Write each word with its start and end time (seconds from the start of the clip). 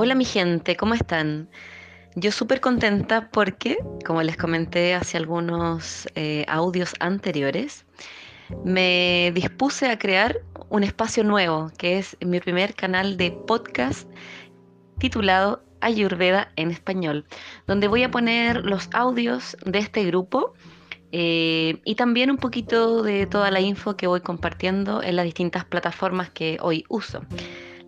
Hola 0.00 0.14
mi 0.14 0.24
gente, 0.24 0.76
¿cómo 0.76 0.94
están? 0.94 1.50
Yo 2.14 2.30
súper 2.30 2.60
contenta 2.60 3.30
porque, 3.32 3.78
como 4.06 4.22
les 4.22 4.36
comenté 4.36 4.94
hace 4.94 5.16
algunos 5.16 6.06
eh, 6.14 6.44
audios 6.46 6.94
anteriores, 7.00 7.84
me 8.64 9.32
dispuse 9.34 9.90
a 9.90 9.98
crear 9.98 10.38
un 10.68 10.84
espacio 10.84 11.24
nuevo, 11.24 11.72
que 11.78 11.98
es 11.98 12.16
mi 12.20 12.38
primer 12.38 12.76
canal 12.76 13.16
de 13.16 13.32
podcast 13.32 14.08
titulado 15.00 15.64
Ayurveda 15.80 16.52
en 16.54 16.70
español, 16.70 17.26
donde 17.66 17.88
voy 17.88 18.04
a 18.04 18.10
poner 18.12 18.64
los 18.64 18.88
audios 18.92 19.56
de 19.66 19.80
este 19.80 20.04
grupo 20.04 20.54
eh, 21.10 21.80
y 21.84 21.96
también 21.96 22.30
un 22.30 22.36
poquito 22.36 23.02
de 23.02 23.26
toda 23.26 23.50
la 23.50 23.60
info 23.60 23.96
que 23.96 24.06
voy 24.06 24.20
compartiendo 24.20 25.02
en 25.02 25.16
las 25.16 25.24
distintas 25.24 25.64
plataformas 25.64 26.30
que 26.30 26.56
hoy 26.60 26.84
uso. 26.88 27.22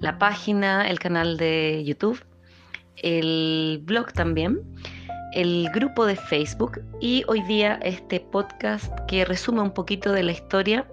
La 0.00 0.18
página, 0.18 0.88
el 0.88 0.98
canal 0.98 1.36
de 1.36 1.82
YouTube, 1.84 2.24
el 2.96 3.80
blog 3.84 4.12
también, 4.12 4.60
el 5.34 5.68
grupo 5.73 6.06
de 6.06 6.16
Facebook 6.16 6.80
y 7.00 7.23
hoy 7.28 7.42
día 7.42 7.78
este 7.82 8.18
podcast 8.18 8.92
que 9.06 9.24
resume 9.24 9.60
un 9.60 9.73
poquito 9.73 10.12
de 10.12 10.23
la 10.23 10.32
historia, 10.32 10.86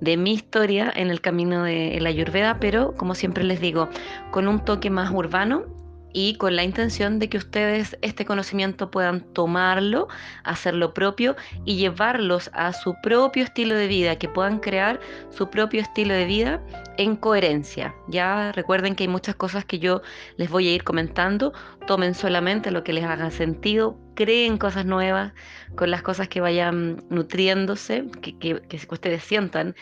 de 0.00 0.16
mi 0.16 0.34
historia 0.34 0.92
en 0.94 1.10
el 1.10 1.20
camino 1.20 1.62
de 1.62 1.98
la 2.00 2.08
Ayurveda, 2.08 2.58
pero 2.58 2.96
como 2.96 3.14
siempre 3.14 3.44
les 3.44 3.60
digo, 3.60 3.88
con 4.32 4.48
un 4.48 4.64
toque 4.64 4.90
más 4.90 5.10
urbano 5.12 5.77
y 6.12 6.34
con 6.36 6.56
la 6.56 6.64
intención 6.64 7.18
de 7.18 7.28
que 7.28 7.38
ustedes 7.38 7.96
este 8.02 8.24
conocimiento 8.24 8.90
puedan 8.90 9.20
tomarlo, 9.32 10.08
hacerlo 10.44 10.94
propio 10.94 11.36
y 11.64 11.76
llevarlos 11.76 12.50
a 12.54 12.72
su 12.72 12.94
propio 13.02 13.44
estilo 13.44 13.74
de 13.74 13.86
vida, 13.86 14.16
que 14.16 14.28
puedan 14.28 14.58
crear 14.58 15.00
su 15.30 15.50
propio 15.50 15.80
estilo 15.80 16.14
de 16.14 16.24
vida 16.24 16.62
en 16.96 17.16
coherencia. 17.16 17.94
Ya 18.08 18.52
recuerden 18.52 18.94
que 18.94 19.04
hay 19.04 19.08
muchas 19.08 19.36
cosas 19.36 19.64
que 19.64 19.78
yo 19.78 20.02
les 20.36 20.50
voy 20.50 20.68
a 20.68 20.74
ir 20.74 20.84
comentando, 20.84 21.52
tomen 21.86 22.14
solamente 22.14 22.70
lo 22.70 22.84
que 22.84 22.92
les 22.92 23.04
haga 23.04 23.30
sentido, 23.30 23.98
creen 24.18 24.58
cosas 24.58 24.84
nuevas 24.84 25.32
con 25.76 25.92
las 25.92 26.02
cosas 26.02 26.26
que 26.26 26.40
vayan 26.40 27.04
nutriéndose, 27.08 28.04
que, 28.20 28.36
que, 28.36 28.60
ustedes 28.90 29.22
sientan 29.22 29.76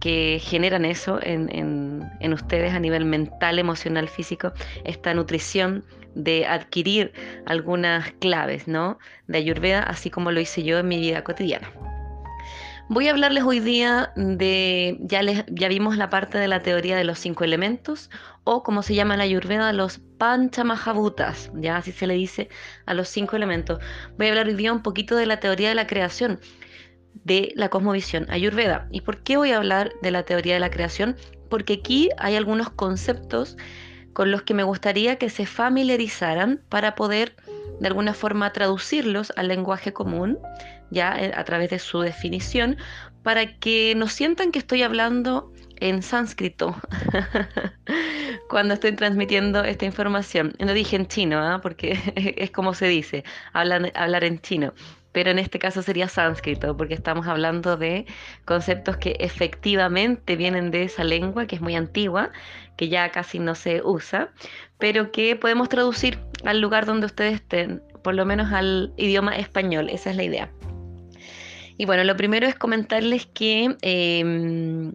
que 0.00 0.40
generan 0.42 0.86
eso 0.86 1.18
en, 1.22 2.32
ustedes 2.32 2.72
a 2.72 2.80
nivel 2.80 3.04
mental, 3.04 3.58
emocional, 3.58 4.08
físico, 4.08 4.52
esta 4.84 5.12
nutrición 5.12 5.84
de 6.14 6.46
adquirir 6.46 7.12
algunas 7.44 8.10
claves 8.12 8.66
¿no? 8.66 8.98
de 9.26 9.36
Ayurveda, 9.36 9.82
así 9.82 10.08
como 10.08 10.32
lo 10.32 10.40
hice 10.40 10.62
yo 10.62 10.78
en 10.78 10.88
mi 10.88 10.98
vida 10.98 11.22
cotidiana. 11.22 11.68
Voy 12.90 13.08
a 13.08 13.12
hablarles 13.12 13.44
hoy 13.44 13.60
día 13.60 14.12
de, 14.14 14.98
ya, 15.00 15.22
les, 15.22 15.44
ya 15.48 15.68
vimos 15.68 15.96
la 15.96 16.10
parte 16.10 16.36
de 16.36 16.48
la 16.48 16.60
teoría 16.60 16.96
de 16.96 17.04
los 17.04 17.18
cinco 17.18 17.42
elementos, 17.42 18.10
o 18.44 18.62
como 18.62 18.82
se 18.82 18.94
llama 18.94 19.14
en 19.14 19.18
la 19.18 19.24
Ayurveda, 19.24 19.72
los 19.72 20.00
Panchamahabhutas, 20.18 21.50
ya 21.54 21.78
así 21.78 21.92
se 21.92 22.06
le 22.06 22.14
dice 22.14 22.50
a 22.84 22.92
los 22.92 23.08
cinco 23.08 23.36
elementos. 23.36 23.80
Voy 24.18 24.26
a 24.26 24.30
hablar 24.30 24.48
hoy 24.48 24.54
día 24.54 24.70
un 24.70 24.82
poquito 24.82 25.16
de 25.16 25.24
la 25.24 25.40
teoría 25.40 25.70
de 25.70 25.74
la 25.74 25.86
creación, 25.86 26.40
de 27.14 27.52
la 27.56 27.70
cosmovisión 27.70 28.26
ayurveda. 28.28 28.86
¿Y 28.90 29.00
por 29.00 29.22
qué 29.22 29.38
voy 29.38 29.52
a 29.52 29.56
hablar 29.56 29.90
de 30.02 30.10
la 30.10 30.24
teoría 30.24 30.54
de 30.54 30.60
la 30.60 30.70
creación? 30.70 31.16
Porque 31.48 31.80
aquí 31.80 32.10
hay 32.18 32.36
algunos 32.36 32.68
conceptos 32.68 33.56
con 34.12 34.30
los 34.30 34.42
que 34.42 34.52
me 34.52 34.62
gustaría 34.62 35.16
que 35.16 35.30
se 35.30 35.46
familiarizaran 35.46 36.60
para 36.68 36.94
poder 36.94 37.34
de 37.80 37.88
alguna 37.88 38.14
forma 38.14 38.52
traducirlos 38.52 39.32
al 39.36 39.48
lenguaje 39.48 39.92
común, 39.92 40.38
ya 40.90 41.16
eh, 41.18 41.32
a 41.34 41.44
través 41.44 41.70
de 41.70 41.78
su 41.78 42.00
definición, 42.00 42.76
para 43.22 43.58
que 43.58 43.94
no 43.96 44.06
sientan 44.08 44.52
que 44.52 44.58
estoy 44.58 44.82
hablando 44.82 45.52
en 45.76 46.02
sánscrito 46.02 46.76
cuando 48.48 48.74
estoy 48.74 48.92
transmitiendo 48.92 49.64
esta 49.64 49.84
información. 49.84 50.54
No 50.58 50.72
dije 50.72 50.96
en 50.96 51.06
chino, 51.06 51.38
¿ah? 51.38 51.60
porque 51.62 51.98
es 52.36 52.50
como 52.50 52.74
se 52.74 52.86
dice, 52.86 53.24
hablar 53.52 54.24
en 54.24 54.40
chino 54.40 54.72
pero 55.14 55.30
en 55.30 55.38
este 55.38 55.60
caso 55.60 55.80
sería 55.80 56.08
sánscrito, 56.08 56.76
porque 56.76 56.92
estamos 56.92 57.28
hablando 57.28 57.76
de 57.76 58.04
conceptos 58.44 58.96
que 58.96 59.16
efectivamente 59.20 60.34
vienen 60.34 60.72
de 60.72 60.82
esa 60.82 61.04
lengua, 61.04 61.46
que 61.46 61.54
es 61.54 61.62
muy 61.62 61.76
antigua, 61.76 62.32
que 62.76 62.88
ya 62.88 63.08
casi 63.10 63.38
no 63.38 63.54
se 63.54 63.80
usa, 63.82 64.32
pero 64.78 65.12
que 65.12 65.36
podemos 65.36 65.68
traducir 65.68 66.18
al 66.44 66.60
lugar 66.60 66.84
donde 66.84 67.06
ustedes 67.06 67.34
estén, 67.34 67.80
por 68.02 68.16
lo 68.16 68.26
menos 68.26 68.52
al 68.52 68.92
idioma 68.96 69.36
español, 69.36 69.88
esa 69.88 70.10
es 70.10 70.16
la 70.16 70.24
idea. 70.24 70.50
Y 71.76 71.86
bueno, 71.86 72.02
lo 72.02 72.16
primero 72.16 72.46
es 72.46 72.56
comentarles 72.56 73.26
que 73.26 73.76
em, 73.82 74.92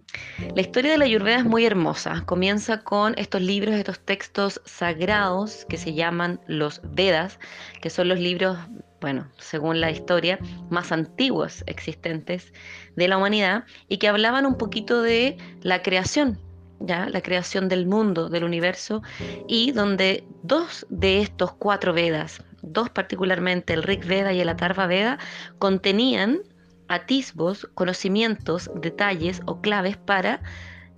la 0.54 0.60
historia 0.60 0.92
de 0.92 0.98
la 0.98 1.04
Ayurveda 1.04 1.36
es 1.36 1.44
muy 1.44 1.66
hermosa. 1.66 2.22
Comienza 2.26 2.82
con 2.82 3.14
estos 3.18 3.42
libros, 3.42 3.74
estos 3.74 4.00
textos 4.00 4.60
sagrados 4.64 5.66
que 5.68 5.76
se 5.76 5.92
llaman 5.92 6.40
los 6.46 6.80
Vedas, 6.82 7.38
que 7.82 7.90
son 7.90 8.08
los 8.08 8.18
libros, 8.18 8.56
bueno, 9.00 9.26
según 9.38 9.80
la 9.80 9.90
historia, 9.90 10.38
más 10.68 10.92
antiguos 10.92 11.64
existentes 11.66 12.52
de 12.96 13.08
la 13.08 13.16
humanidad 13.16 13.64
y 13.88 13.98
que 13.98 14.08
hablaban 14.08 14.46
un 14.46 14.56
poquito 14.56 15.02
de 15.02 15.38
la 15.62 15.82
creación, 15.82 16.38
¿ya? 16.80 17.08
la 17.08 17.22
creación 17.22 17.68
del 17.68 17.86
mundo, 17.86 18.28
del 18.28 18.44
universo, 18.44 19.02
y 19.48 19.72
donde 19.72 20.24
dos 20.42 20.86
de 20.90 21.20
estos 21.20 21.52
cuatro 21.52 21.92
Vedas, 21.94 22.42
dos 22.62 22.90
particularmente, 22.90 23.72
el 23.72 23.82
Rig 23.82 24.04
Veda 24.04 24.32
y 24.32 24.40
el 24.40 24.48
Atharva 24.48 24.86
Veda, 24.86 25.18
contenían 25.58 26.40
atisbos, 26.88 27.68
conocimientos, 27.74 28.70
detalles 28.74 29.40
o 29.46 29.60
claves 29.60 29.96
para 29.96 30.42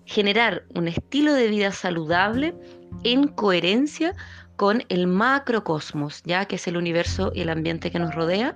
generar 0.07 0.65
un 0.75 0.89
estilo 0.89 1.35
de 1.35 1.49
vida 1.49 1.71
saludable 1.71 2.55
en 3.05 3.29
coherencia 3.29 4.15
con 4.63 4.85
el 4.91 5.09
macrocosmos, 5.09 6.23
ya 6.23 6.45
que 6.45 6.55
es 6.55 6.69
el 6.69 6.77
universo 6.77 7.33
y 7.35 7.41
el 7.41 7.49
ambiente 7.49 7.91
que 7.91 7.99
nos 7.99 8.15
rodea, 8.15 8.55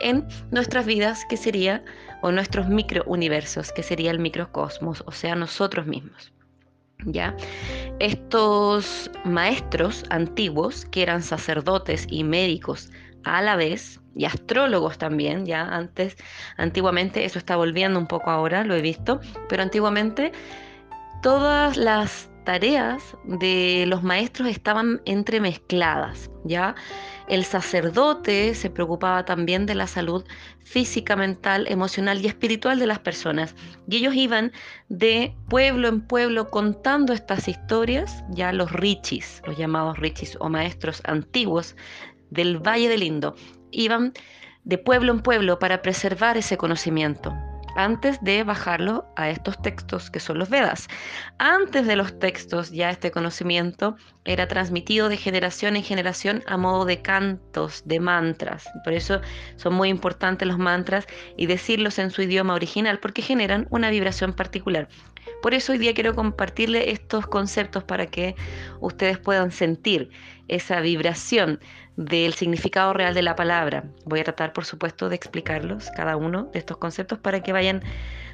en 0.00 0.26
nuestras 0.50 0.84
vidas, 0.84 1.24
que 1.30 1.36
sería, 1.36 1.84
o 2.22 2.32
nuestros 2.32 2.68
microuniversos, 2.68 3.70
que 3.70 3.84
sería 3.84 4.10
el 4.10 4.18
microcosmos, 4.18 5.04
o 5.06 5.12
sea, 5.12 5.36
nosotros 5.36 5.86
mismos. 5.86 6.32
¿Ya? 7.04 7.36
Estos 8.00 9.12
maestros 9.24 10.02
antiguos, 10.10 10.84
que 10.86 11.04
eran 11.04 11.22
sacerdotes 11.22 12.08
y 12.10 12.24
médicos 12.24 12.90
a 13.22 13.40
la 13.40 13.54
vez, 13.54 14.00
y 14.16 14.24
astrólogos 14.24 14.98
también, 14.98 15.46
ya 15.46 15.62
antes, 15.62 16.16
antiguamente, 16.56 17.24
eso 17.24 17.38
está 17.38 17.54
volviendo 17.54 18.00
un 18.00 18.08
poco 18.08 18.28
ahora, 18.30 18.64
lo 18.64 18.74
he 18.74 18.82
visto, 18.82 19.20
pero 19.48 19.62
antiguamente 19.62 20.32
todas 21.22 21.76
las 21.76 22.28
tareas 22.48 23.14
de 23.24 23.84
los 23.86 24.02
maestros 24.02 24.48
estaban 24.48 25.02
entremezcladas, 25.04 26.30
¿ya? 26.44 26.74
El 27.28 27.44
sacerdote 27.44 28.54
se 28.54 28.70
preocupaba 28.70 29.26
también 29.26 29.66
de 29.66 29.74
la 29.74 29.86
salud 29.86 30.24
física, 30.64 31.14
mental, 31.14 31.66
emocional 31.68 32.24
y 32.24 32.26
espiritual 32.26 32.78
de 32.78 32.86
las 32.86 33.00
personas. 33.00 33.54
Y 33.86 33.98
ellos 33.98 34.14
iban 34.14 34.50
de 34.88 35.34
pueblo 35.50 35.88
en 35.88 36.00
pueblo 36.00 36.48
contando 36.48 37.12
estas 37.12 37.48
historias, 37.48 38.24
ya 38.30 38.50
los 38.50 38.72
richis, 38.72 39.42
los 39.46 39.58
llamados 39.58 39.98
richis 39.98 40.34
o 40.40 40.48
maestros 40.48 41.02
antiguos 41.04 41.76
del 42.30 42.66
Valle 42.66 42.88
del 42.88 43.02
Indo, 43.02 43.34
iban 43.72 44.14
de 44.64 44.78
pueblo 44.78 45.12
en 45.12 45.20
pueblo 45.20 45.58
para 45.58 45.82
preservar 45.82 46.38
ese 46.38 46.56
conocimiento 46.56 47.34
antes 47.78 48.20
de 48.22 48.42
bajarlo 48.42 49.06
a 49.14 49.30
estos 49.30 49.62
textos 49.62 50.10
que 50.10 50.18
son 50.18 50.40
los 50.40 50.50
Vedas. 50.50 50.88
Antes 51.38 51.86
de 51.86 51.94
los 51.94 52.18
textos 52.18 52.72
ya 52.72 52.90
este 52.90 53.12
conocimiento 53.12 53.96
era 54.24 54.48
transmitido 54.48 55.08
de 55.08 55.16
generación 55.16 55.76
en 55.76 55.84
generación 55.84 56.42
a 56.48 56.56
modo 56.56 56.84
de 56.84 57.00
cantos, 57.02 57.82
de 57.86 58.00
mantras. 58.00 58.68
Por 58.82 58.94
eso 58.94 59.20
son 59.54 59.74
muy 59.74 59.90
importantes 59.90 60.48
los 60.48 60.58
mantras 60.58 61.06
y 61.36 61.46
decirlos 61.46 62.00
en 62.00 62.10
su 62.10 62.22
idioma 62.22 62.54
original 62.54 62.98
porque 62.98 63.22
generan 63.22 63.68
una 63.70 63.90
vibración 63.90 64.32
particular. 64.32 64.88
Por 65.42 65.54
eso 65.54 65.72
hoy 65.72 65.78
día 65.78 65.94
quiero 65.94 66.14
compartirle 66.14 66.90
estos 66.90 67.26
conceptos 67.26 67.84
para 67.84 68.06
que 68.06 68.34
ustedes 68.80 69.18
puedan 69.18 69.50
sentir 69.50 70.10
esa 70.48 70.80
vibración 70.80 71.60
del 71.96 72.34
significado 72.34 72.92
real 72.92 73.14
de 73.14 73.22
la 73.22 73.36
palabra. 73.36 73.84
Voy 74.04 74.20
a 74.20 74.24
tratar, 74.24 74.52
por 74.52 74.64
supuesto, 74.64 75.08
de 75.08 75.16
explicarlos, 75.16 75.90
cada 75.96 76.16
uno 76.16 76.44
de 76.52 76.58
estos 76.60 76.76
conceptos, 76.76 77.18
para 77.18 77.42
que 77.42 77.52
vayan 77.52 77.82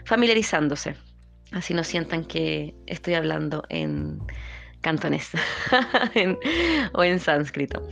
familiarizándose. 0.04 0.96
Así 1.52 1.72
no 1.72 1.84
sientan 1.84 2.24
que 2.24 2.74
estoy 2.86 3.14
hablando 3.14 3.64
en 3.68 4.18
cantonés 4.80 5.30
o 6.92 7.04
en 7.04 7.20
sánscrito. 7.20 7.86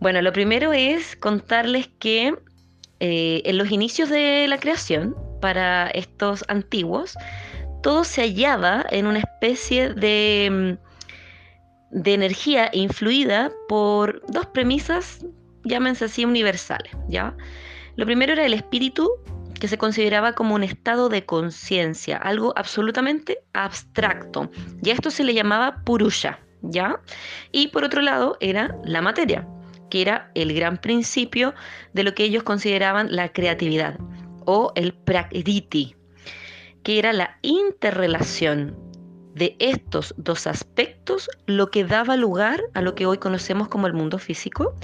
Bueno, 0.00 0.22
lo 0.22 0.32
primero 0.32 0.72
es 0.72 1.16
contarles 1.16 1.88
que 1.98 2.34
eh, 3.00 3.42
en 3.44 3.58
los 3.58 3.70
inicios 3.70 4.08
de 4.08 4.46
la 4.48 4.58
creación, 4.58 5.14
para 5.40 5.88
estos 5.88 6.44
antiguos, 6.48 7.16
todo 7.82 8.04
se 8.04 8.22
hallaba 8.22 8.84
en 8.90 9.06
una 9.06 9.20
especie 9.20 9.94
de 9.94 10.76
mm, 10.78 10.90
de 11.90 12.14
energía 12.14 12.70
influida 12.72 13.50
por 13.68 14.22
dos 14.28 14.46
premisas, 14.46 15.24
llámense 15.64 16.06
así, 16.06 16.24
universales, 16.24 16.92
¿ya? 17.08 17.36
Lo 17.96 18.06
primero 18.06 18.32
era 18.32 18.46
el 18.46 18.54
espíritu, 18.54 19.10
que 19.58 19.68
se 19.68 19.76
consideraba 19.76 20.32
como 20.34 20.54
un 20.54 20.62
estado 20.62 21.08
de 21.08 21.26
conciencia, 21.26 22.16
algo 22.16 22.54
absolutamente 22.56 23.40
abstracto, 23.52 24.50
y 24.82 24.90
a 24.90 24.94
esto 24.94 25.10
se 25.10 25.24
le 25.24 25.34
llamaba 25.34 25.82
purusha, 25.84 26.38
¿ya? 26.62 27.00
Y 27.52 27.68
por 27.68 27.84
otro 27.84 28.00
lado 28.00 28.36
era 28.40 28.78
la 28.84 29.02
materia, 29.02 29.46
que 29.90 30.02
era 30.02 30.30
el 30.34 30.54
gran 30.54 30.78
principio 30.78 31.54
de 31.92 32.04
lo 32.04 32.14
que 32.14 32.24
ellos 32.24 32.44
consideraban 32.44 33.14
la 33.14 33.30
creatividad 33.30 33.98
o 34.46 34.72
el 34.76 34.94
prakriti, 34.94 35.96
que 36.90 36.98
era 36.98 37.12
la 37.12 37.38
interrelación 37.42 38.76
de 39.36 39.54
estos 39.60 40.12
dos 40.16 40.48
aspectos, 40.48 41.30
lo 41.46 41.70
que 41.70 41.84
daba 41.84 42.16
lugar 42.16 42.64
a 42.74 42.82
lo 42.82 42.96
que 42.96 43.06
hoy 43.06 43.18
conocemos 43.18 43.68
como 43.68 43.86
el 43.86 43.92
mundo 43.92 44.18
físico 44.18 44.74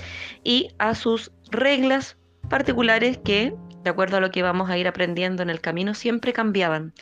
y 0.45 0.69
a 0.79 0.95
sus 0.95 1.33
reglas 1.51 2.17
particulares 2.49 3.19
que, 3.19 3.57
de 3.83 3.91
acuerdo 3.91 4.19
a 4.19 4.21
lo 4.21 4.31
que 4.31 4.45
vamos 4.45 4.71
a 4.71 4.79
ir 4.79 4.87
aprendiendo 4.87 5.43
en 5.43 5.51
el 5.51 5.61
camino, 5.61 5.95
siempre 5.95 6.33
cambiaban. 6.33 6.95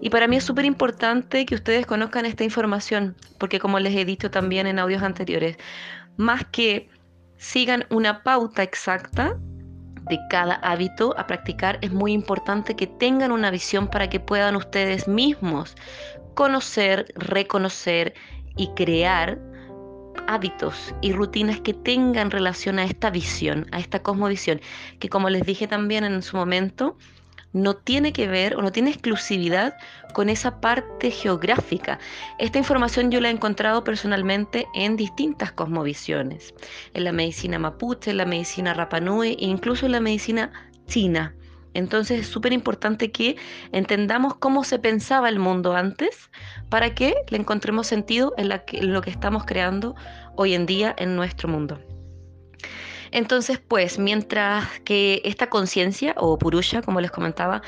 Y 0.00 0.08
para 0.08 0.26
mí 0.26 0.36
es 0.36 0.44
súper 0.44 0.64
importante 0.64 1.44
que 1.44 1.54
ustedes 1.54 1.84
conozcan 1.84 2.24
esta 2.24 2.42
información, 2.42 3.16
porque 3.36 3.58
como 3.58 3.78
les 3.78 3.94
he 3.94 4.06
dicho 4.06 4.30
también 4.30 4.66
en 4.66 4.78
audios 4.78 5.02
anteriores, 5.02 5.58
más 6.16 6.46
que 6.46 6.88
sigan 7.36 7.84
una 7.90 8.22
pauta 8.22 8.62
exacta, 8.62 9.38
de 10.10 10.18
cada 10.28 10.56
hábito 10.56 11.14
a 11.16 11.26
practicar, 11.26 11.78
es 11.80 11.92
muy 11.92 12.12
importante 12.12 12.76
que 12.76 12.86
tengan 12.86 13.32
una 13.32 13.50
visión 13.50 13.88
para 13.88 14.10
que 14.10 14.20
puedan 14.20 14.56
ustedes 14.56 15.08
mismos 15.08 15.76
conocer, 16.34 17.12
reconocer 17.14 18.14
y 18.56 18.68
crear 18.74 19.38
hábitos 20.26 20.94
y 21.00 21.12
rutinas 21.12 21.60
que 21.60 21.72
tengan 21.72 22.30
relación 22.30 22.78
a 22.78 22.84
esta 22.84 23.10
visión, 23.10 23.66
a 23.72 23.78
esta 23.78 24.02
cosmovisión, 24.02 24.60
que 24.98 25.08
como 25.08 25.30
les 25.30 25.46
dije 25.46 25.66
también 25.66 26.04
en 26.04 26.22
su 26.22 26.36
momento, 26.36 26.96
no 27.52 27.76
tiene 27.76 28.12
que 28.12 28.28
ver 28.28 28.56
o 28.56 28.62
no 28.62 28.72
tiene 28.72 28.90
exclusividad 28.90 29.76
con 30.12 30.28
esa 30.28 30.60
parte 30.60 31.10
geográfica. 31.10 31.98
Esta 32.38 32.58
información 32.58 33.10
yo 33.10 33.20
la 33.20 33.28
he 33.28 33.32
encontrado 33.32 33.84
personalmente 33.84 34.66
en 34.74 34.96
distintas 34.96 35.52
cosmovisiones, 35.52 36.54
en 36.94 37.04
la 37.04 37.12
medicina 37.12 37.58
mapuche, 37.58 38.10
en 38.10 38.18
la 38.18 38.26
medicina 38.26 38.74
rapanui 38.74 39.36
e 39.40 39.46
incluso 39.46 39.86
en 39.86 39.92
la 39.92 40.00
medicina 40.00 40.52
china. 40.86 41.34
Entonces 41.72 42.20
es 42.20 42.26
súper 42.26 42.52
importante 42.52 43.12
que 43.12 43.36
entendamos 43.72 44.34
cómo 44.34 44.64
se 44.64 44.78
pensaba 44.78 45.28
el 45.28 45.38
mundo 45.38 45.74
antes 45.74 46.30
para 46.68 46.94
que 46.94 47.14
le 47.28 47.38
encontremos 47.38 47.86
sentido 47.86 48.34
en, 48.36 48.50
en 48.50 48.92
lo 48.92 49.02
que 49.02 49.10
estamos 49.10 49.44
creando 49.44 49.94
hoy 50.36 50.54
en 50.54 50.66
día 50.66 50.94
en 50.98 51.14
nuestro 51.14 51.48
mundo. 51.48 51.80
Entonces, 53.12 53.58
pues, 53.58 53.98
mientras 53.98 54.80
que 54.80 55.20
esta 55.24 55.48
conciencia, 55.48 56.14
o 56.16 56.38
purusha, 56.38 56.80
como 56.82 57.00
les 57.00 57.10
comentaba, 57.10 57.62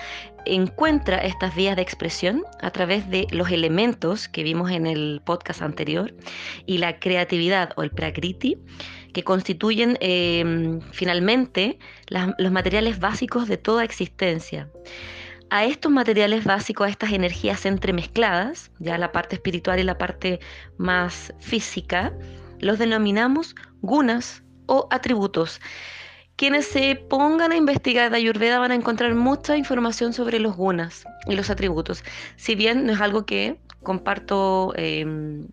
encuentra 0.45 1.19
estas 1.19 1.55
vías 1.55 1.77
de 1.77 1.83
expresión 1.83 2.43
a 2.61 2.71
través 2.71 3.09
de 3.11 3.27
los 3.31 3.51
elementos 3.51 4.29
que 4.29 4.43
vimos 4.43 4.71
en 4.71 4.87
el 4.87 5.21
podcast 5.25 5.63
anterior 5.63 6.15
y 6.67 6.79
la 6.79 6.99
creatividad 6.99 7.71
o 7.77 7.83
el 7.83 7.91
prakriti, 7.91 8.59
que 9.13 9.25
constituyen 9.25 9.99
em, 10.01 10.81
finalmente 10.93 11.79
los 12.39 12.53
materiales 12.53 12.99
básicos 12.99 13.49
de 13.49 13.57
toda 13.57 13.85
existencia. 13.85 14.71
A 15.51 15.67
estos 15.67 15.93
materiales 15.93 16.45
básicos, 16.45 16.87
a 16.87 16.91
estas 16.91 17.13
energías 17.13 17.67
entremezcladas, 17.67 18.71
ya 18.79 18.97
la 18.97 19.13
parte 19.13 19.37
espiritual 19.37 19.81
y 19.81 19.83
la 19.83 19.99
parte 19.99 20.41
más 20.79 21.35
física, 21.41 22.13
los 22.61 22.79
denominamos 22.79 23.55
gunas 23.83 24.43
o 24.67 24.89
atributos. 24.91 25.61
Quienes 26.37 26.67
se 26.67 26.97
pongan 26.97 27.53
a 27.53 27.57
investigar 27.57 28.11
de 28.11 28.17
Ayurveda 28.17 28.59
van 28.59 28.73
a 28.73 28.75
encontrar 28.75 29.15
mucha 29.15 29.57
información 29.57 30.13
sobre 30.13 30.41
los 30.41 30.57
gunas 30.57 31.05
y 31.27 31.37
los 31.37 31.51
atributos. 31.51 32.03
Si 32.37 32.55
bien 32.55 32.87
no 32.87 32.93
es 32.93 33.01
algo 33.01 33.27
que 33.27 33.59
comparto 33.83 34.73
em, 34.77 35.47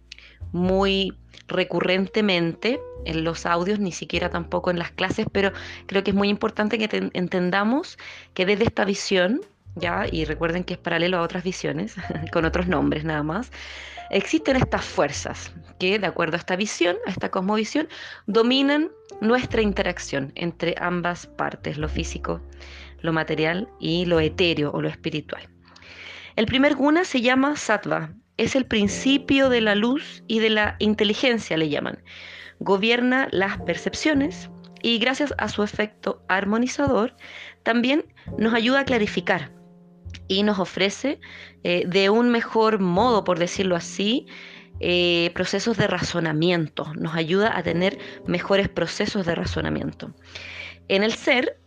muy 0.51 1.13
recurrentemente 1.47 2.79
en 3.05 3.23
los 3.23 3.45
audios, 3.45 3.79
ni 3.79 3.91
siquiera 3.91 4.29
tampoco 4.29 4.71
en 4.71 4.79
las 4.79 4.91
clases, 4.91 5.25
pero 5.31 5.51
creo 5.85 6.03
que 6.03 6.11
es 6.11 6.15
muy 6.15 6.29
importante 6.29 6.77
que 6.77 7.11
entendamos 7.13 7.97
que 8.33 8.45
desde 8.45 8.65
esta 8.65 8.85
visión, 8.85 9.41
y 10.11 10.25
recuerden 10.25 10.63
que 10.63 10.73
es 10.73 10.79
paralelo 10.79 11.17
a 11.17 11.21
otras 11.21 11.43
visiones, 11.43 11.95
con 12.31 12.45
otros 12.45 12.67
nombres 12.67 13.03
nada 13.03 13.23
más, 13.23 13.51
existen 14.09 14.55
estas 14.55 14.83
fuerzas 14.83 15.51
que, 15.79 15.99
de 15.99 16.07
acuerdo 16.07 16.35
a 16.35 16.39
esta 16.39 16.55
visión, 16.55 16.97
a 17.05 17.11
esta 17.11 17.29
cosmovisión, 17.29 17.87
dominan 18.27 18.91
nuestra 19.21 19.61
interacción 19.61 20.31
entre 20.35 20.75
ambas 20.79 21.27
partes, 21.27 21.77
lo 21.77 21.87
físico, 21.87 22.41
lo 23.01 23.13
material 23.13 23.69
y 23.79 24.05
lo 24.05 24.19
etéreo 24.19 24.71
o 24.71 24.81
lo 24.81 24.89
espiritual. 24.89 25.47
El 26.35 26.45
primer 26.45 26.75
guna 26.75 27.05
se 27.05 27.21
llama 27.21 27.55
sattva, 27.55 28.11
es 28.37 28.55
el 28.55 28.65
principio 28.65 29.49
de 29.49 29.61
la 29.61 29.75
luz 29.75 30.23
y 30.27 30.39
de 30.39 30.49
la 30.49 30.75
inteligencia, 30.79 31.57
le 31.57 31.69
llaman. 31.69 32.01
Gobierna 32.59 33.27
las 33.31 33.57
percepciones 33.59 34.49
y 34.81 34.97
gracias 34.99 35.33
a 35.37 35.49
su 35.49 35.63
efecto 35.63 36.23
armonizador 36.27 37.15
también 37.63 38.05
nos 38.37 38.53
ayuda 38.53 38.81
a 38.81 38.85
clarificar 38.85 39.58
y 40.29 40.43
nos 40.43 40.59
ofrece 40.59 41.19
eh, 41.65 41.83
de 41.85 42.09
un 42.09 42.29
mejor 42.29 42.79
modo, 42.79 43.25
por 43.25 43.37
decirlo 43.37 43.75
así, 43.75 44.27
eh, 44.79 45.31
procesos 45.33 45.75
de 45.75 45.87
razonamiento, 45.87 46.93
nos 46.95 47.13
ayuda 47.15 47.57
a 47.57 47.63
tener 47.63 47.97
mejores 48.25 48.69
procesos 48.69 49.25
de 49.25 49.35
razonamiento. 49.35 50.13
En 50.87 51.03
el 51.03 51.11
ser, 51.11 51.57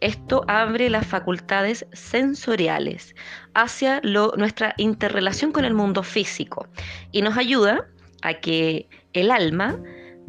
esto 0.00 0.44
abre 0.46 0.88
las 0.88 1.06
facultades 1.06 1.84
sensoriales 1.92 3.16
hacia 3.54 4.00
nuestra 4.02 4.74
interrelación 4.76 5.50
con 5.50 5.64
el 5.64 5.74
mundo 5.74 6.02
físico 6.02 6.68
y 7.10 7.22
nos 7.22 7.36
ayuda 7.36 7.86
a 8.22 8.34
que 8.34 8.88
el 9.14 9.30
alma 9.30 9.78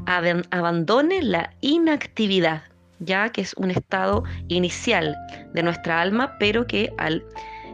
abandone 0.05 1.21
la 1.21 1.53
inactividad, 1.61 2.63
ya 2.99 3.29
que 3.29 3.41
es 3.41 3.53
un 3.53 3.69
estado 3.71 4.23
inicial 4.47 5.15
de 5.53 5.63
nuestra 5.63 6.01
alma, 6.01 6.35
pero 6.39 6.65
que 6.65 6.91
al 6.97 7.23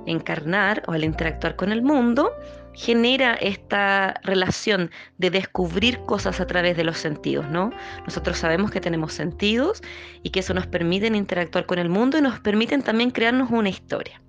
encarnar 0.08 0.84
o 0.88 0.94
al 0.94 1.04
interactuar 1.04 1.56
con 1.56 1.72
el 1.72 1.82
mundo, 1.82 2.32
genera 2.78 3.34
esta 3.34 4.14
relación 4.24 4.92
de 5.18 5.32
descubrir 5.32 5.98
cosas 6.02 6.40
a 6.40 6.46
través 6.46 6.78
de 6.78 6.84
los 6.84 7.00
sentidos, 7.00 7.50
¿no? 7.50 7.72
Nosotros 8.06 8.38
sabemos 8.38 8.70
que 8.70 8.80
tenemos 8.80 9.14
sentidos 9.14 9.82
y 10.22 10.30
que 10.30 10.42
eso 10.42 10.54
nos 10.54 10.68
permite 10.68 11.08
interactuar 11.08 11.66
con 11.66 11.80
el 11.80 11.90
mundo 11.90 12.20
y 12.20 12.22
nos 12.22 12.40
permiten 12.40 12.84
también 12.84 13.10
crearnos 13.10 13.50
una 13.50 13.70
historia. 13.70 14.22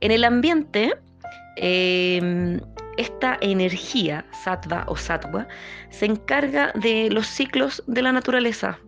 En 0.00 0.10
el 0.10 0.24
ambiente, 0.24 0.92
em, 1.56 2.60
esta 2.96 3.38
energía, 3.40 4.26
sattva 4.42 4.84
o 4.88 4.96
sattva, 4.96 5.46
se 5.90 6.06
encarga 6.06 6.72
de 6.74 7.10
los 7.10 7.28
ciclos 7.28 7.84
de 7.86 8.02
la 8.02 8.10
naturaleza, 8.10 8.80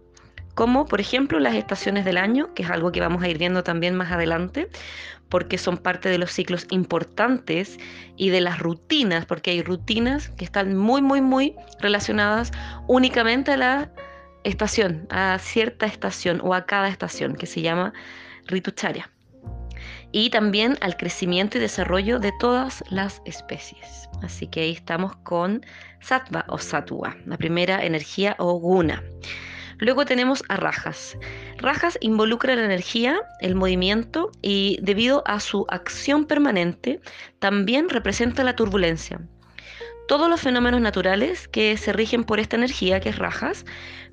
como 0.54 0.86
por 0.86 1.00
ejemplo 1.00 1.38
las 1.38 1.54
estaciones 1.54 2.04
del 2.04 2.16
año, 2.16 2.54
que 2.54 2.62
es 2.62 2.70
algo 2.70 2.92
que 2.92 3.00
vamos 3.00 3.22
a 3.22 3.28
ir 3.28 3.38
viendo 3.38 3.62
también 3.62 3.94
más 3.94 4.12
adelante, 4.12 4.68
porque 5.28 5.58
son 5.58 5.78
parte 5.78 6.08
de 6.08 6.18
los 6.18 6.30
ciclos 6.30 6.66
importantes 6.70 7.78
y 8.16 8.30
de 8.30 8.40
las 8.40 8.58
rutinas, 8.58 9.26
porque 9.26 9.50
hay 9.50 9.62
rutinas 9.62 10.28
que 10.30 10.44
están 10.44 10.76
muy, 10.76 11.02
muy, 11.02 11.20
muy 11.20 11.54
relacionadas 11.80 12.52
únicamente 12.86 13.52
a 13.52 13.56
la 13.56 13.92
estación, 14.44 15.06
a 15.10 15.38
cierta 15.40 15.86
estación 15.86 16.40
o 16.44 16.54
a 16.54 16.66
cada 16.66 16.88
estación, 16.88 17.34
que 17.34 17.46
se 17.46 17.62
llama 17.62 17.92
ritucharia. 18.46 19.10
Y 20.12 20.30
también 20.30 20.78
al 20.80 20.96
crecimiento 20.96 21.58
y 21.58 21.60
desarrollo 21.60 22.20
de 22.20 22.32
todas 22.38 22.84
las 22.88 23.20
especies. 23.24 24.08
Así 24.22 24.46
que 24.46 24.60
ahí 24.60 24.72
estamos 24.72 25.16
con 25.16 25.66
sattva 26.00 26.44
o 26.48 26.58
sattva, 26.58 27.16
la 27.26 27.36
primera 27.36 27.84
energía 27.84 28.36
o 28.38 28.52
guna. 28.60 29.02
Luego 29.84 30.06
tenemos 30.06 30.42
a 30.48 30.56
Rajas. 30.56 31.18
Rajas 31.58 31.98
involucra 32.00 32.56
la 32.56 32.64
energía, 32.64 33.20
el 33.40 33.54
movimiento 33.54 34.32
y 34.40 34.78
debido 34.80 35.22
a 35.26 35.40
su 35.40 35.66
acción 35.68 36.24
permanente 36.24 37.00
también 37.38 37.90
representa 37.90 38.44
la 38.44 38.56
turbulencia. 38.56 39.20
Todos 40.08 40.30
los 40.30 40.40
fenómenos 40.40 40.80
naturales 40.80 41.48
que 41.48 41.76
se 41.76 41.92
rigen 41.92 42.24
por 42.24 42.40
esta 42.40 42.56
energía, 42.56 43.00
que 43.00 43.10
es 43.10 43.18
Rajas, 43.18 43.66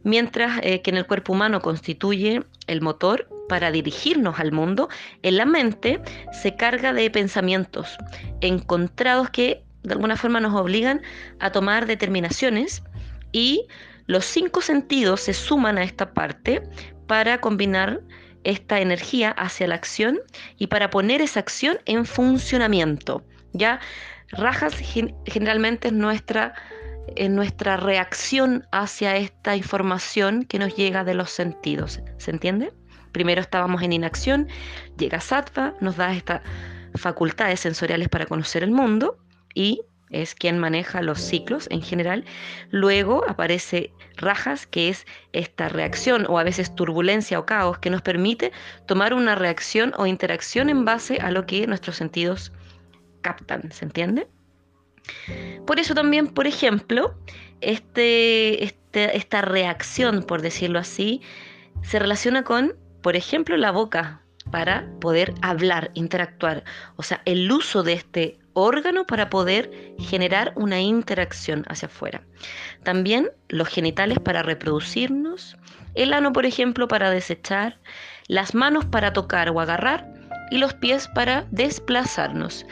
mientras 0.03 0.59
eh, 0.61 0.81
que 0.81 0.89
en 0.89 0.97
el 0.97 1.07
cuerpo 1.07 1.31
humano 1.31 1.61
constituye 1.61 2.43
el 2.67 2.81
motor 2.81 3.29
para 3.47 3.71
dirigirnos 3.71 4.41
al 4.41 4.51
mundo, 4.51 4.89
en 5.23 5.37
la 5.37 5.45
mente 5.45 6.01
se 6.33 6.57
carga 6.57 6.91
de 6.91 7.09
pensamientos 7.09 7.97
encontrados 8.41 9.29
que 9.29 9.63
de 9.83 9.93
alguna 9.93 10.17
forma 10.17 10.41
nos 10.41 10.53
obligan 10.53 11.01
a 11.39 11.53
tomar 11.53 11.85
determinaciones 11.85 12.83
y 13.31 13.67
los 14.11 14.25
cinco 14.25 14.59
sentidos 14.61 15.21
se 15.21 15.33
suman 15.33 15.77
a 15.77 15.83
esta 15.83 16.13
parte 16.13 16.61
para 17.07 17.39
combinar 17.39 18.01
esta 18.43 18.81
energía 18.81 19.31
hacia 19.31 19.67
la 19.67 19.75
acción 19.75 20.19
y 20.57 20.67
para 20.67 20.89
poner 20.89 21.21
esa 21.21 21.39
acción 21.39 21.77
en 21.85 22.05
funcionamiento. 22.05 23.23
Ya 23.53 23.79
rajas 24.33 24.75
generalmente 25.25 25.87
es 25.87 25.93
nuestra, 25.93 26.53
nuestra 27.29 27.77
reacción 27.77 28.67
hacia 28.73 29.15
esta 29.15 29.55
información 29.55 30.43
que 30.43 30.59
nos 30.59 30.75
llega 30.75 31.05
de 31.05 31.13
los 31.13 31.29
sentidos. 31.29 32.01
¿Se 32.17 32.31
entiende? 32.31 32.73
Primero 33.13 33.39
estábamos 33.39 33.81
en 33.81 33.93
inacción, 33.93 34.49
llega 34.97 35.21
sattva, 35.21 35.73
nos 35.79 35.95
da 35.95 36.13
estas 36.13 36.41
facultades 36.95 37.61
sensoriales 37.61 38.09
para 38.09 38.25
conocer 38.25 38.61
el 38.61 38.71
mundo 38.71 39.17
y 39.53 39.83
es 40.11 40.35
quien 40.35 40.59
maneja 40.59 41.01
los 41.01 41.19
ciclos 41.19 41.67
en 41.71 41.81
general. 41.81 42.25
Luego 42.69 43.23
aparece 43.27 43.91
rajas, 44.17 44.67
que 44.67 44.89
es 44.89 45.05
esta 45.33 45.69
reacción 45.69 46.25
o 46.27 46.37
a 46.37 46.43
veces 46.43 46.75
turbulencia 46.75 47.39
o 47.39 47.45
caos 47.45 47.79
que 47.79 47.89
nos 47.89 48.01
permite 48.01 48.51
tomar 48.85 49.13
una 49.13 49.35
reacción 49.35 49.93
o 49.97 50.05
interacción 50.05 50.69
en 50.69 50.85
base 50.85 51.17
a 51.17 51.31
lo 51.31 51.45
que 51.45 51.67
nuestros 51.67 51.95
sentidos 51.95 52.51
captan, 53.21 53.71
¿se 53.71 53.85
entiende? 53.85 54.27
Por 55.65 55.79
eso 55.79 55.95
también, 55.95 56.27
por 56.27 56.47
ejemplo, 56.47 57.15
este, 57.61 58.63
este, 58.63 59.17
esta 59.17 59.41
reacción, 59.41 60.23
por 60.23 60.41
decirlo 60.41 60.79
así, 60.79 61.21
se 61.81 61.99
relaciona 61.99 62.43
con, 62.43 62.75
por 63.01 63.15
ejemplo, 63.15 63.57
la 63.57 63.71
boca 63.71 64.21
para 64.51 64.87
poder 64.99 65.33
hablar, 65.41 65.91
interactuar. 65.93 66.63
O 66.95 67.03
sea, 67.03 67.21
el 67.25 67.51
uso 67.51 67.83
de 67.83 67.93
este 67.93 68.40
órgano 68.53 69.05
para 69.05 69.29
poder 69.29 69.71
generar 69.99 70.53
una 70.55 70.81
interacción 70.81 71.65
hacia 71.67 71.87
afuera. 71.87 72.21
También 72.83 73.31
los 73.49 73.67
genitales 73.67 74.19
para 74.19 74.43
reproducirnos, 74.43 75.57
el 75.95 76.13
ano, 76.13 76.33
por 76.33 76.45
ejemplo, 76.45 76.87
para 76.87 77.11
desechar, 77.11 77.79
las 78.27 78.55
manos 78.55 78.85
para 78.85 79.13
tocar 79.13 79.49
o 79.49 79.59
agarrar 79.59 80.07
y 80.51 80.57
los 80.57 80.73
pies 80.73 81.07
para 81.09 81.45
desplazarnos. 81.51 82.65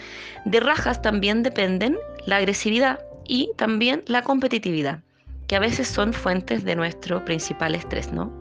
De 0.45 0.59
rajas 0.59 1.01
también 1.01 1.43
dependen 1.43 1.97
la 2.25 2.37
agresividad 2.37 2.99
y 3.27 3.51
también 3.57 4.03
la 4.07 4.21
competitividad, 4.21 5.01
que 5.47 5.55
a 5.55 5.59
veces 5.59 5.87
son 5.87 6.13
fuentes 6.13 6.63
de 6.63 6.75
nuestro 6.75 7.23
principal 7.25 7.75
estrés, 7.75 8.11
¿no? 8.11 8.31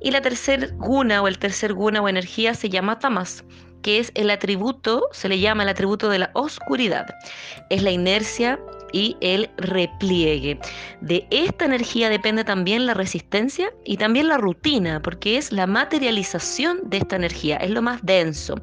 Y 0.00 0.10
la 0.12 0.22
tercer 0.22 0.72
guna 0.76 1.22
o 1.22 1.28
el 1.28 1.38
tercer 1.38 1.74
guna 1.74 2.00
o 2.00 2.08
energía 2.08 2.54
se 2.54 2.70
llama 2.70 2.98
tamas, 2.98 3.44
que 3.82 3.98
es 3.98 4.12
el 4.14 4.30
atributo, 4.30 5.08
se 5.12 5.28
le 5.28 5.38
llama 5.38 5.62
el 5.62 5.68
atributo 5.68 6.08
de 6.08 6.20
la 6.20 6.30
oscuridad. 6.34 7.06
Es 7.70 7.82
la 7.82 7.90
inercia 7.90 8.58
y 8.92 9.16
el 9.20 9.50
repliegue. 9.56 10.58
De 11.00 11.26
esta 11.30 11.64
energía 11.64 12.08
depende 12.08 12.44
también 12.44 12.86
la 12.86 12.94
resistencia 12.94 13.72
y 13.84 13.96
también 13.96 14.28
la 14.28 14.38
rutina, 14.38 15.00
porque 15.00 15.36
es 15.36 15.52
la 15.52 15.66
materialización 15.66 16.78
de 16.84 16.98
esta 16.98 17.16
energía, 17.16 17.56
es 17.56 17.70
lo 17.70 17.82
más 17.82 18.00
denso. 18.02 18.56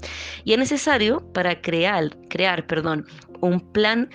Y 0.44 0.54
es 0.54 0.60
necesario 0.60 1.22
para 1.34 1.62
crear, 1.62 2.16
crear 2.30 2.66
perdón, 2.68 3.06
un 3.42 3.60
plan 3.60 4.10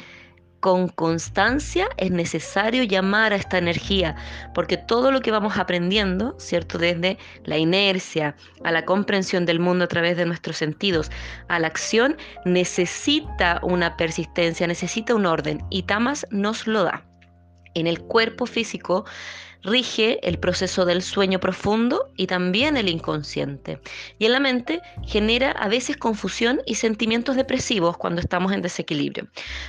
con 0.62 0.87
constancia 0.87 1.88
es 1.97 2.12
necesario 2.12 2.85
llamar 2.85 3.33
a 3.33 3.37
esta 3.37 3.59
energía, 3.59 4.14
porque 4.54 4.76
todo 4.76 5.11
lo 5.11 5.21
que 5.21 5.33
vamos 5.33 5.59
aprendiendo, 5.59 6.37
¿cierto? 6.38 6.78
Desde 6.78 7.19
la 7.42 7.59
inercia 7.59 8.37
a 8.62 8.71
la 8.71 8.85
comprensión 8.85 9.45
del 9.45 9.59
mundo 9.59 9.85
a 9.85 9.88
través 9.88 10.16
de 10.16 10.25
nuestros 10.25 10.57
sentidos, 10.57 11.11
a 11.49 11.59
la 11.59 11.66
acción, 11.66 12.16
necesita 12.45 13.59
una 13.64 13.97
persistencia, 13.97 14.69
necesita 14.69 15.16
un 15.16 15.26
orden, 15.26 15.64
y 15.69 15.83
Tamas 15.83 16.25
nos 16.31 16.69
lo 16.69 16.85
da. 16.85 17.02
En 17.75 17.88
el 17.88 18.00
cuerpo 18.00 18.47
físico 18.47 19.04
rige 19.62 20.19
el 20.26 20.38
proceso 20.38 20.85
del 20.85 21.02
sueño 21.02 21.40
profundo 21.40 22.11
y 22.16 22.26
también 22.26 22.76
el 22.76 22.88
inconsciente. 22.88 23.81
Y 24.19 24.26
en 24.26 24.33
la 24.33 24.40
mente 24.40 24.81
genera 25.07 25.52
a 25.52 25.69
veces 25.69 25.97
confusión 25.97 26.61
y 26.66 26.75
sentimientos 26.75 27.37
depresivos 27.37 27.97
cuando 27.97 28.21
estamos 28.21 28.52
en 28.52 28.62
desequilibrio. 28.62 29.28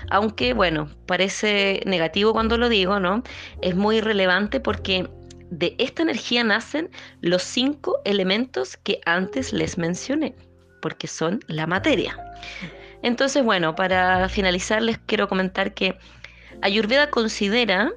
Aunque, 0.10 0.54
bueno, 0.54 0.90
parece 1.06 1.82
negativo 1.86 2.34
cuando 2.34 2.58
lo 2.58 2.70
digo, 2.70 3.00
¿no? 3.00 3.24
Es 3.62 3.76
muy 3.76 4.02
relevante 4.02 4.60
porque 4.60 5.08
de 5.50 5.76
esta 5.78 6.02
energía 6.02 6.44
nacen 6.44 6.90
los 7.22 7.44
cinco 7.44 8.00
elementos 8.06 8.78
que 8.78 9.00
antes 9.06 9.54
les 9.54 9.78
mencioné, 9.78 10.36
porque 10.82 11.08
son 11.08 11.42
la 11.48 11.68
materia. 11.68 12.18
Entonces, 13.04 13.44
bueno, 13.44 13.76
para 13.76 14.28
finalizar 14.30 14.82
les 14.82 14.98
quiero 14.98 15.28
comentar 15.28 15.74
que 15.74 15.96
Ayurveda 16.62 17.10
considera 17.10 17.92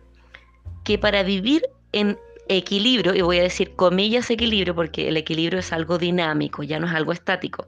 que 0.84 0.98
para 0.98 1.22
vivir 1.22 1.62
en 1.96 2.18
equilibrio, 2.48 3.14
y 3.14 3.22
voy 3.22 3.38
a 3.38 3.42
decir 3.42 3.74
comillas 3.74 4.30
equilibrio 4.30 4.74
porque 4.74 5.08
el 5.08 5.16
equilibrio 5.16 5.58
es 5.60 5.72
algo 5.72 5.96
dinámico, 5.96 6.62
ya 6.62 6.78
no 6.78 6.86
es 6.86 6.94
algo 6.94 7.12
estático, 7.12 7.66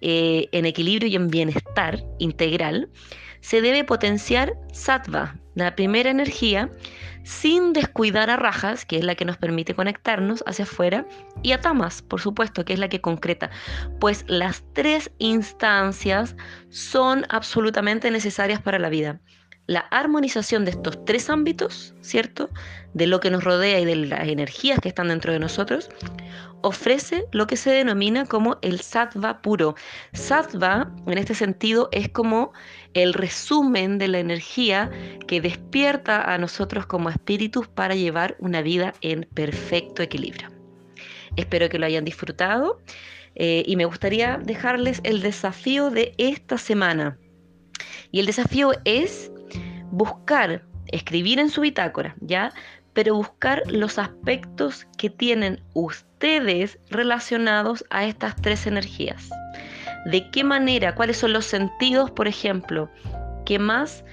eh, 0.00 0.48
en 0.52 0.64
equilibrio 0.64 1.08
y 1.08 1.16
en 1.16 1.28
bienestar 1.28 2.04
integral, 2.18 2.88
se 3.40 3.60
debe 3.60 3.82
potenciar 3.84 4.54
sattva, 4.72 5.36
la 5.56 5.74
primera 5.74 6.08
energía, 6.08 6.70
sin 7.24 7.72
descuidar 7.72 8.30
a 8.30 8.36
rajas, 8.36 8.84
que 8.84 8.96
es 8.96 9.04
la 9.04 9.16
que 9.16 9.24
nos 9.24 9.36
permite 9.36 9.74
conectarnos 9.74 10.44
hacia 10.46 10.64
afuera, 10.64 11.04
y 11.42 11.50
a 11.50 11.60
tamas, 11.60 12.00
por 12.00 12.20
supuesto, 12.20 12.64
que 12.64 12.74
es 12.74 12.78
la 12.78 12.88
que 12.88 13.00
concreta, 13.00 13.50
pues 13.98 14.24
las 14.28 14.62
tres 14.72 15.10
instancias 15.18 16.36
son 16.70 17.26
absolutamente 17.28 18.10
necesarias 18.12 18.62
para 18.62 18.78
la 18.78 18.88
vida 18.88 19.20
la 19.68 19.80
armonización 19.80 20.64
de 20.64 20.72
estos 20.72 21.04
tres 21.04 21.28
ámbitos, 21.28 21.94
¿cierto? 22.00 22.48
De 22.94 23.06
lo 23.06 23.20
que 23.20 23.30
nos 23.30 23.44
rodea 23.44 23.78
y 23.78 23.84
de 23.84 23.96
las 23.96 24.26
energías 24.26 24.80
que 24.80 24.88
están 24.88 25.08
dentro 25.08 25.30
de 25.30 25.38
nosotros, 25.38 25.90
ofrece 26.62 27.26
lo 27.32 27.46
que 27.46 27.56
se 27.56 27.70
denomina 27.70 28.24
como 28.24 28.56
el 28.62 28.80
sattva 28.80 29.42
puro. 29.42 29.74
Sattva, 30.14 30.90
en 31.06 31.18
este 31.18 31.34
sentido, 31.34 31.90
es 31.92 32.08
como 32.08 32.52
el 32.94 33.12
resumen 33.12 33.98
de 33.98 34.08
la 34.08 34.20
energía 34.20 34.90
que 35.26 35.42
despierta 35.42 36.32
a 36.32 36.38
nosotros 36.38 36.86
como 36.86 37.10
espíritus 37.10 37.68
para 37.68 37.94
llevar 37.94 38.36
una 38.40 38.62
vida 38.62 38.94
en 39.02 39.28
perfecto 39.34 40.02
equilibrio. 40.02 40.48
Espero 41.36 41.68
que 41.68 41.78
lo 41.78 41.84
hayan 41.84 42.06
disfrutado 42.06 42.80
eh, 43.34 43.64
y 43.66 43.76
me 43.76 43.84
gustaría 43.84 44.38
dejarles 44.42 45.02
el 45.04 45.20
desafío 45.20 45.90
de 45.90 46.14
esta 46.16 46.56
semana. 46.56 47.18
Y 48.10 48.20
el 48.20 48.26
desafío 48.26 48.72
es 48.86 49.30
buscar, 49.90 50.62
escribir 50.86 51.38
en 51.38 51.50
su 51.50 51.60
bitácora, 51.60 52.14
¿ya? 52.20 52.52
Pero 52.92 53.14
buscar 53.14 53.62
los 53.66 53.98
aspectos 53.98 54.86
que 54.96 55.10
tienen 55.10 55.62
ustedes 55.74 56.78
relacionados 56.90 57.84
a 57.90 58.04
estas 58.04 58.36
tres 58.36 58.66
energías. 58.66 59.30
¿De 60.06 60.30
qué 60.30 60.44
manera? 60.44 60.94
¿Cuáles 60.94 61.18
son 61.18 61.32
los 61.32 61.44
sentidos, 61.44 62.10
por 62.10 62.28
ejemplo, 62.28 62.90
que 63.44 63.58
más 63.58 64.04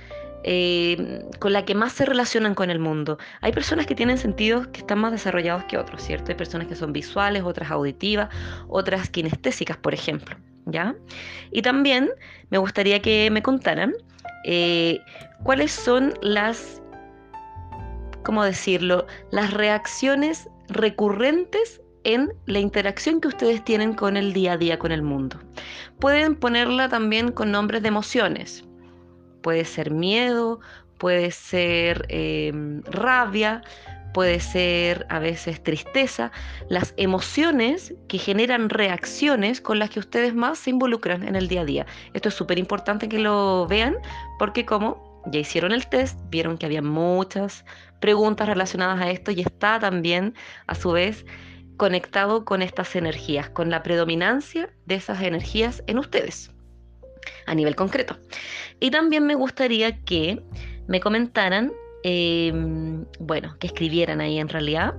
eh, 0.48 1.24
con 1.39 1.53
la 1.53 1.65
que 1.65 1.74
más 1.74 1.94
se 1.94 2.05
relacionan 2.05 2.53
con 2.53 2.70
el 2.70 2.77
mundo. 2.77 3.17
Hay 3.41 3.51
personas 3.51 3.88
que 3.88 3.96
tienen 3.96 4.20
sentidos 4.20 4.67
que 4.67 4.82
están 4.82 5.00
más 5.00 5.12
desarrollados 5.12 5.63
que 5.63 5.75
otros, 5.75 6.03
¿cierto? 6.03 6.32
Hay 6.32 6.38
personas 6.38 6.67
que 6.67 6.75
son 6.75 6.94
visuales, 6.94 7.41
otras 7.41 7.72
auditivas, 7.72 8.29
otras 8.67 9.10
kinestésicas, 9.10 9.75
por 9.77 9.96
ejemplo, 9.96 10.38
¿ya? 10.65 10.95
Y 11.51 11.62
también 11.62 12.10
me 12.50 12.57
gustaría 12.57 13.01
que 13.01 13.29
me 13.31 13.41
contaran 13.41 13.93
eh, 14.45 15.00
cuáles 15.43 15.72
son 15.72 16.13
las, 16.22 16.81
¿cómo 18.24 18.43
decirlo?, 18.43 19.05
las 19.31 19.53
reacciones 19.53 20.50
recurrentes 20.67 21.81
en 22.03 22.31
la 22.45 22.60
interacción 22.60 23.19
que 23.19 23.27
ustedes 23.27 23.63
tienen 23.63 23.93
con 23.93 24.15
el 24.15 24.31
día 24.31 24.53
a 24.53 24.57
día, 24.57 24.77
con 24.77 24.91
el 24.91 25.01
mundo. 25.01 25.39
Pueden 26.00 26.36
ponerla 26.36 26.88
también 26.88 27.31
con 27.31 27.51
nombres 27.51 27.81
de 27.81 27.88
emociones. 27.88 28.63
Puede 29.41 29.65
ser 29.65 29.91
miedo, 29.91 30.60
puede 31.00 31.31
ser 31.31 32.05
em, 32.10 32.84
rabia, 32.84 33.63
puede 34.15 34.39
ser 34.39 35.05
a 35.10 35.19
veces 35.19 35.62
tristeza, 35.62 36.31
las 36.69 36.93
emociones 36.95 37.93
que 38.07 38.17
generan 38.17 38.69
reacciones 38.69 39.60
con 39.60 39.77
las 39.77 39.89
que 39.89 40.00
ustedes 40.00 40.34
más 40.34 40.57
se 40.57 40.69
involucran 40.69 41.27
en 41.27 41.36
el 41.36 41.50
día 41.50 41.62
a 41.62 41.65
día. 41.65 41.86
Esto 42.13 42.29
es 42.29 42.36
súper 42.36 42.57
importante 42.57 43.10
que 43.10 43.19
lo 43.19 43.67
vean 43.67 43.98
porque 44.39 44.65
como 44.65 45.22
ya 45.25 45.41
hicieron 45.41 45.74
el 45.74 45.88
test, 45.88 46.17
vieron 46.29 46.57
que 46.57 46.65
había 46.65 46.81
muchas 46.81 47.65
preguntas 48.00 48.48
relacionadas 48.48 49.01
a 49.01 49.12
esto 49.12 49.31
y 49.31 49.41
está 49.41 49.79
también 49.79 50.34
a 50.67 50.75
su 50.75 50.93
vez 50.93 51.25
conectado 51.75 52.45
con 52.45 52.62
estas 52.62 52.95
energías, 52.95 53.50
con 53.50 53.69
la 53.69 53.84
predominancia 53.84 54.69
de 54.86 54.95
esas 54.95 55.22
energías 55.24 55.84
en 55.88 56.00
ustedes 56.00 56.51
a 57.48 57.53
nivel 57.53 57.75
concreto. 57.75 58.17
Y 58.79 58.91
también 58.91 59.25
me 59.25 59.36
gustaría 59.36 60.01
que 60.05 60.41
me 60.88 61.01
comentaran 61.01 61.74
Em, 62.07 63.03
bueno, 63.19 63.57
que 63.59 63.65
escribieran 63.65 64.21
ahí 64.21 64.38
en 64.38 64.47
realidad, 64.47 64.93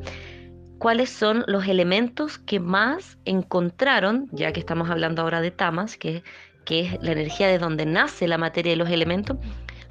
cuáles 0.78 1.08
son 1.08 1.44
los 1.46 1.68
elementos 1.68 2.36
que 2.36 2.58
más 2.58 3.16
encontraron, 3.24 4.28
ya 4.32 4.52
que 4.52 4.58
estamos 4.58 4.90
hablando 4.90 5.22
ahora 5.22 5.40
de 5.40 5.52
tamas, 5.52 5.96
que, 5.96 6.24
es 6.68 6.98
la 7.00 7.12
energía 7.12 7.46
de 7.46 7.58
donde 7.60 7.86
nace 7.86 8.26
la 8.26 8.38
materia 8.38 8.72
de 8.72 8.76
los 8.76 8.90
elementos, 8.90 9.36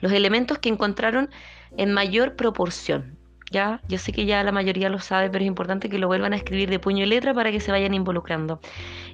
los 0.02 0.12
elementos 0.12 0.60
que 0.60 0.68
encontraron 0.68 1.30
en 1.78 1.94
mayor 1.94 2.36
proporción. 2.36 3.18
Ya, 3.50 3.80
yo 3.88 3.98
sé 3.98 4.12
que 4.12 4.26
ya 4.26 4.44
la 4.44 4.52
mayoría 4.52 4.90
lo 4.90 5.00
sabe, 5.00 5.30
pero 5.30 5.46
es 5.46 5.48
importante 5.48 5.88
que 5.88 6.00
lo 6.00 6.08
vuelvan 6.08 6.34
a 6.34 6.36
escribir 6.36 6.70
de 6.70 6.80
puño 6.80 7.06
y 7.06 7.08
letra 7.08 7.34
para 7.34 7.50
que 7.50 7.62
se 7.62 7.72
vayan 7.72 7.94
involucrando. 7.94 8.60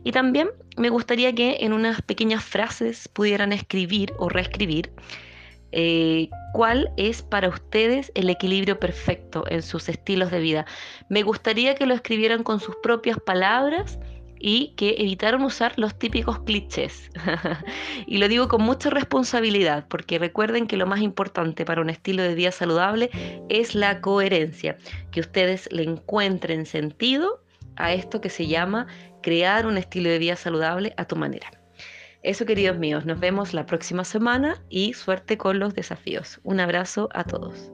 Y 0.03 0.12
también 0.12 0.50
me 0.75 0.89
gustaría 0.89 1.36
que 1.36 1.58
en 1.60 1.72
unas 1.72 2.01
pequeñas 2.01 2.43
frases 2.43 3.08
pudieran 3.10 3.51
escribir 3.51 4.12
o 4.17 4.27
reescribir 4.27 4.91
eh, 5.72 6.30
cuál 6.54 6.92
es 6.98 7.22
para 7.22 7.50
ustedes 7.50 8.12
el 8.16 8.30
equilibrio 8.30 8.80
perfecto 8.80 9.44
en 9.48 9.62
sus 9.62 9.90
estilos 9.90 10.32
de 10.32 10.40
vida. 10.40 10.66
Me 11.10 11.24
gustaría 11.24 11.75
que 11.75 11.86
lo 11.86 11.94
escribieran 11.94 12.44
con 12.44 12.60
sus 12.60 12.75
propias 12.84 13.18
palabras 13.20 13.98
y 14.42 14.74
que 14.75 14.96
evitaron 14.98 15.44
usar 15.44 15.74
los 15.78 15.98
típicos 15.98 16.40
clichés. 16.40 17.12
y 18.08 18.18
lo 18.18 18.28
digo 18.28 18.48
con 18.48 18.63
mucha 18.63 18.90
responsabilidad, 18.90 19.86
porque 19.88 20.18
recuerden 20.18 20.68
que 20.68 20.78
lo 20.78 20.88
más 20.88 21.01
importante 21.01 21.63
para 21.63 21.82
un 21.82 21.92
estilo 21.92 22.24
de 22.24 22.34
vida 22.34 22.51
saludable 22.51 23.12
es 23.50 23.75
la 23.75 24.01
coherencia, 24.01 24.78
que 25.12 25.20
ustedes 25.20 25.72
le 25.72 25.84
encuentren 25.84 26.66
sentido 26.66 27.44
a 27.75 27.94
esto 27.94 28.20
que 28.20 28.30
se 28.30 28.48
llama 28.48 28.88
crear 29.22 29.68
un 29.68 29.78
estilo 29.78 30.10
de 30.10 30.20
vida 30.20 30.36
saludable 30.36 30.94
a 30.98 31.06
tu 31.06 31.16
manera. 31.16 31.61
Eso, 32.24 32.46
queridos 32.46 32.78
míos, 32.78 33.06
nos 33.06 33.20
vemos 33.20 33.54
la 33.54 33.66
próxima 33.66 34.04
semana 34.04 34.63
y 34.70 34.94
suerte 34.94 35.38
con 35.38 35.58
los 35.60 35.74
desafíos. 35.74 36.40
Un 36.44 36.60
abrazo 36.60 37.10
a 37.13 37.24
todos. 37.24 37.72